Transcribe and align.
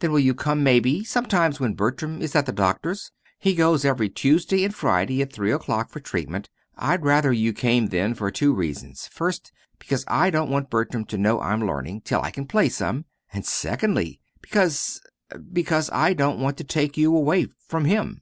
"Then 0.00 0.12
will 0.12 0.18
you 0.20 0.34
come, 0.34 0.62
maybe, 0.62 1.04
sometimes 1.04 1.58
when 1.58 1.72
Bertram 1.72 2.20
is 2.20 2.36
at 2.36 2.44
the 2.44 2.52
doctor's? 2.52 3.10
He 3.38 3.54
goes 3.54 3.82
every 3.82 4.10
Tuesday 4.10 4.62
and 4.62 4.74
Friday 4.74 5.22
at 5.22 5.32
three 5.32 5.50
o'clock 5.50 5.88
for 5.88 6.00
treatment. 6.00 6.50
I'd 6.76 7.02
rather 7.02 7.32
you 7.32 7.54
came 7.54 7.86
then 7.86 8.12
for 8.12 8.30
two 8.30 8.52
reasons: 8.52 9.06
first, 9.10 9.52
because 9.78 10.04
I 10.06 10.28
don't 10.28 10.50
want 10.50 10.68
Bertram 10.68 11.06
to 11.06 11.16
know 11.16 11.40
I'm 11.40 11.66
learning, 11.66 12.02
till 12.02 12.20
I 12.20 12.30
can 12.30 12.46
play 12.46 12.68
some; 12.68 13.06
and, 13.32 13.46
secondly, 13.46 14.20
because 14.42 15.00
because 15.50 15.88
I 15.94 16.12
don't 16.12 16.40
want 16.40 16.58
to 16.58 16.64
take 16.64 16.98
you 16.98 17.16
away 17.16 17.46
from 17.66 17.86
him." 17.86 18.20